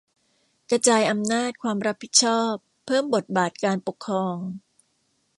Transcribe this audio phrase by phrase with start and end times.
[0.69, 2.53] กระจายอำนาจ ความรับผิดชอบ
[2.85, 4.37] เพิ่มบทบาทการปกครอง